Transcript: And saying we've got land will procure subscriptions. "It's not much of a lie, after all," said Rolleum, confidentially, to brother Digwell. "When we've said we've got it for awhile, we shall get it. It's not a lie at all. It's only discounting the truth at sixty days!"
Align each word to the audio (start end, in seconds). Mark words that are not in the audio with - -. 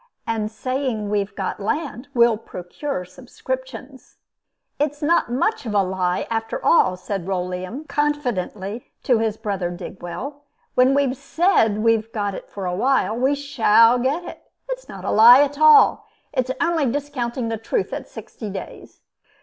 And 0.25 0.49
saying 0.51 1.11
we've 1.11 1.35
got 1.35 1.59
land 1.59 2.07
will 2.15 2.35
procure 2.35 3.05
subscriptions. 3.05 4.17
"It's 4.79 5.03
not 5.03 5.31
much 5.31 5.63
of 5.67 5.75
a 5.75 5.83
lie, 5.83 6.25
after 6.31 6.59
all," 6.65 6.97
said 6.97 7.27
Rolleum, 7.27 7.83
confidentially, 7.87 8.87
to 9.03 9.31
brother 9.33 9.69
Digwell. 9.69 10.41
"When 10.73 10.95
we've 10.95 11.15
said 11.15 11.83
we've 11.83 12.11
got 12.11 12.33
it 12.33 12.49
for 12.49 12.65
awhile, 12.65 13.15
we 13.15 13.35
shall 13.35 13.99
get 13.99 14.23
it. 14.23 14.41
It's 14.69 14.89
not 14.89 15.05
a 15.05 15.11
lie 15.11 15.41
at 15.43 15.59
all. 15.59 16.07
It's 16.33 16.49
only 16.59 16.87
discounting 16.91 17.49
the 17.49 17.57
truth 17.57 17.93
at 17.93 18.07
sixty 18.09 18.49
days!" 18.49 19.01